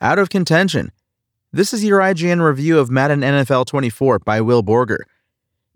[0.00, 0.92] Out of contention.
[1.52, 5.00] This is your IGN review of Madden NFL 24 by Will Borger.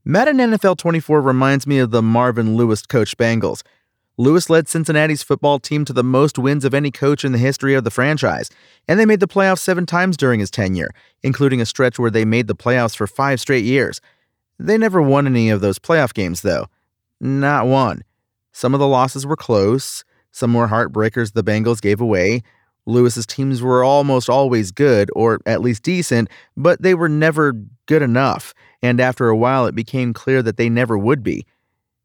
[0.04, 3.64] Madden NFL 24 reminds me of the Marvin Lewis coached Bengals.
[4.16, 7.74] Lewis led Cincinnati's football team to the most wins of any coach in the history
[7.74, 8.48] of the franchise,
[8.86, 10.92] and they made the playoffs seven times during his tenure,
[11.24, 14.00] including a stretch where they made the playoffs for five straight years.
[14.56, 16.68] They never won any of those playoff games, though.
[17.20, 18.04] Not one.
[18.52, 22.44] Some of the losses were close, some were heartbreakers the Bengals gave away.
[22.86, 27.52] Lewis's teams were almost always good, or at least decent, but they were never
[27.86, 31.47] good enough, and after a while it became clear that they never would be.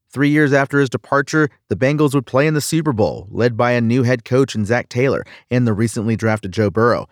[0.09, 3.71] Three years after his departure, the Bengals would play in the Super Bowl, led by
[3.71, 7.07] a new head coach in Zac Taylor and the recently drafted Joe Burrow.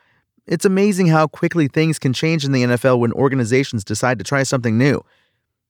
[0.47, 4.43] It's amazing how quickly things can change in the NFL when organizations decide to try
[4.43, 5.03] something new.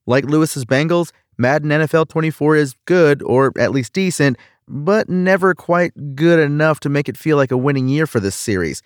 [0.06, 6.16] Like Lewis's Bengals, Madden NFL 24 is good, or at least decent, but never quite
[6.16, 8.82] good enough to make it feel like a winning year for this series.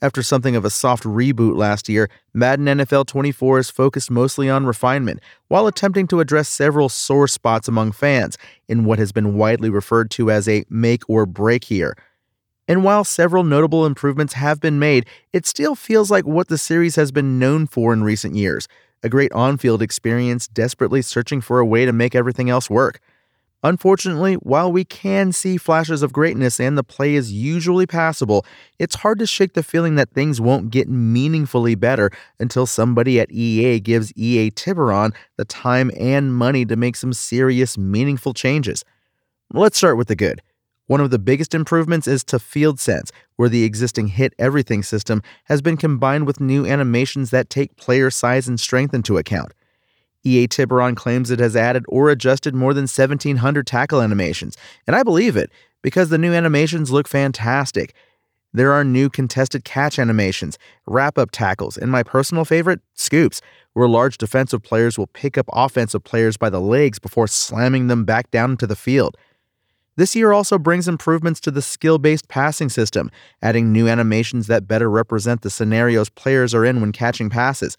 [0.00, 4.64] After something of a soft reboot last year, Madden NFL 24 is focused mostly on
[4.64, 9.70] refinement, while attempting to address several sore spots among fans in what has been widely
[9.70, 11.96] referred to as a make or break year.
[12.68, 16.94] And while several notable improvements have been made, it still feels like what the series
[16.94, 18.68] has been known for in recent years
[19.02, 23.00] a great on field experience desperately searching for a way to make everything else work.
[23.64, 28.46] Unfortunately, while we can see flashes of greatness and the play is usually passable,
[28.78, 33.32] it's hard to shake the feeling that things won't get meaningfully better until somebody at
[33.32, 38.84] EA gives EA Tiburon the time and money to make some serious, meaningful changes.
[39.52, 40.40] Let's start with the good.
[40.86, 45.20] One of the biggest improvements is to Field Sense, where the existing Hit Everything system
[45.44, 49.52] has been combined with new animations that take player size and strength into account.
[50.28, 54.56] EA Tiburon claims it has added or adjusted more than 1,700 tackle animations,
[54.86, 55.50] and I believe it
[55.82, 57.94] because the new animations look fantastic.
[58.52, 63.40] There are new contested catch animations, wrap up tackles, and my personal favorite, scoops,
[63.74, 68.04] where large defensive players will pick up offensive players by the legs before slamming them
[68.04, 69.16] back down into the field.
[69.96, 73.10] This year also brings improvements to the skill based passing system,
[73.42, 77.76] adding new animations that better represent the scenarios players are in when catching passes.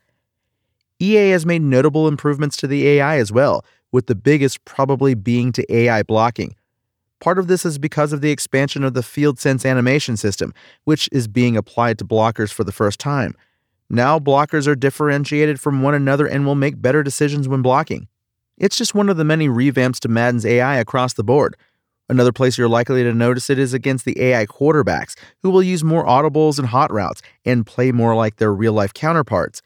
[0.99, 5.51] EA has made notable improvements to the AI as well, with the biggest probably being
[5.53, 6.55] to AI blocking.
[7.19, 10.53] Part of this is because of the expansion of the Field Sense animation system,
[10.85, 13.35] which is being applied to blockers for the first time.
[13.89, 18.07] Now, blockers are differentiated from one another and will make better decisions when blocking.
[18.57, 21.55] It's just one of the many revamps to Madden's AI across the board.
[22.07, 25.83] Another place you're likely to notice it is against the AI quarterbacks, who will use
[25.83, 29.61] more audibles and hot routes and play more like their real life counterparts.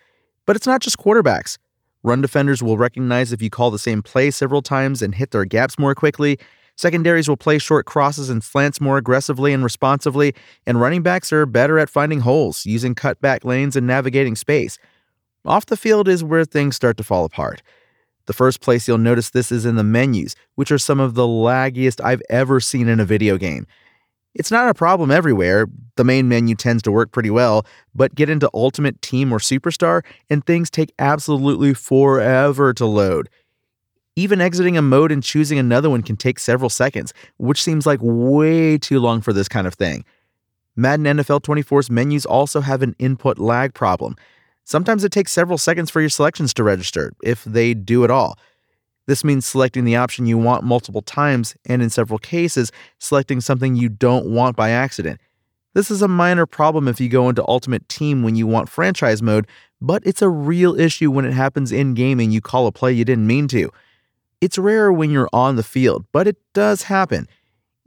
[0.46, 1.58] But it's not just quarterbacks.
[2.04, 5.46] Run defenders will recognize if you call the same play several times and hit their
[5.46, 6.38] gaps more quickly.
[6.76, 10.34] Secondaries will play short crosses and slants more aggressively and responsively,
[10.66, 14.78] and running backs are better at finding holes, using cutback lanes, and navigating space.
[15.46, 17.62] Off the field is where things start to fall apart.
[18.26, 21.28] The first place you'll notice this is in the menus, which are some of the
[21.28, 23.68] laggiest I've ever seen in a video game.
[24.36, 25.68] It's not a problem everywhere.
[25.96, 30.04] The main menu tends to work pretty well, but get into Ultimate Team or Superstar,
[30.30, 33.30] and things take absolutely forever to load.
[34.16, 38.00] Even exiting a mode and choosing another one can take several seconds, which seems like
[38.02, 40.04] way too long for this kind of thing.
[40.76, 44.16] Madden NFL 24's menus also have an input lag problem.
[44.66, 48.38] Sometimes it takes several seconds for your selections to register, if they do at all.
[49.06, 53.76] This means selecting the option you want multiple times, and in several cases, selecting something
[53.76, 55.20] you don't want by accident.
[55.74, 59.22] This is a minor problem if you go into Ultimate Team when you want franchise
[59.22, 59.48] mode,
[59.82, 62.94] but it's a real issue when it happens in game and you call a play
[62.94, 63.70] you didn't mean to.
[64.40, 67.28] It's rare when you're on the field, but it does happen.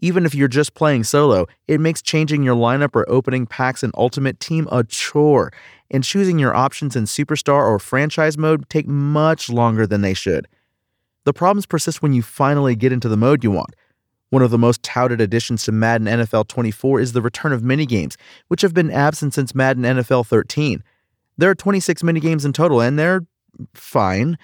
[0.00, 3.90] Even if you're just playing solo, it makes changing your lineup or opening packs in
[3.94, 5.52] Ultimate Team a chore,
[5.90, 10.48] and choosing your options in Superstar or franchise mode take much longer than they should.
[11.26, 13.74] The problems persist when you finally get into the mode you want.
[14.30, 18.14] One of the most touted additions to Madden NFL 24 is the return of minigames,
[18.46, 20.84] which have been absent since Madden NFL 13.
[21.36, 23.26] There are 26 minigames in total, and they're
[23.74, 24.38] fine.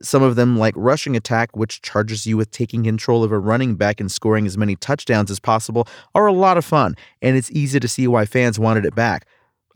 [0.00, 3.74] Some of them, like Rushing Attack, which charges you with taking control of a running
[3.74, 7.50] back and scoring as many touchdowns as possible, are a lot of fun, and it's
[7.50, 9.26] easy to see why fans wanted it back.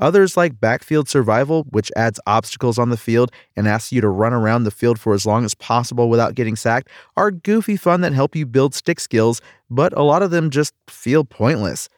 [0.00, 4.32] Others, like Backfield Survival, which adds obstacles on the field and asks you to run
[4.32, 8.12] around the field for as long as possible without getting sacked, are goofy fun that
[8.12, 9.40] help you build stick skills,
[9.70, 11.88] but a lot of them just feel pointless.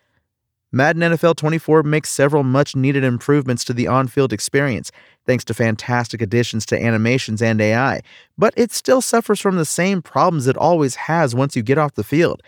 [0.70, 4.92] Madden NFL 24 makes several much needed improvements to the on field experience,
[5.26, 8.02] thanks to fantastic additions to animations and AI,
[8.36, 11.94] but it still suffers from the same problems it always has once you get off
[11.94, 12.42] the field.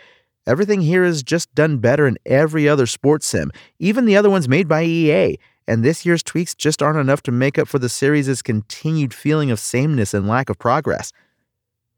[0.47, 4.47] Everything here is just done better in every other sports sim, even the other ones
[4.47, 7.89] made by EA, and this year's tweaks just aren't enough to make up for the
[7.89, 11.13] series' continued feeling of sameness and lack of progress.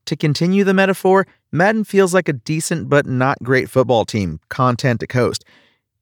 [0.08, 5.00] To continue the metaphor, Madden feels like a decent but not great football team, content
[5.00, 5.46] to coast.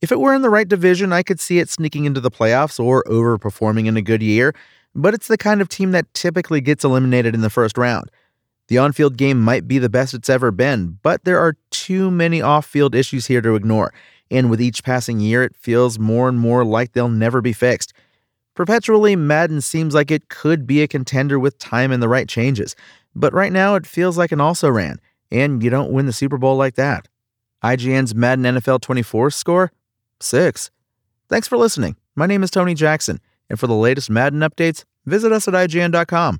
[0.02, 2.84] If it were in the right division, I could see it sneaking into the playoffs
[2.84, 4.56] or overperforming in a good year,
[4.96, 8.10] but it's the kind of team that typically gets eliminated in the first round.
[8.72, 12.10] The on field game might be the best it's ever been, but there are too
[12.10, 13.94] many off field issues here to ignore,
[14.32, 17.92] and with each passing year, it feels more and more like they'll never be fixed.
[18.56, 22.78] Perpetually, Madden seems like it could be a contender with time and the right changes,
[23.14, 26.38] but right now it feels like an also ran, and you don't win the Super
[26.38, 27.10] Bowl like that.
[27.66, 29.74] IGN's Madden NFL 24 score
[30.22, 30.72] 6.
[31.28, 31.98] Thanks for listening.
[32.16, 33.20] My name is Tony Jackson,
[33.50, 36.40] and for the latest Madden updates, visit us at IGN.com.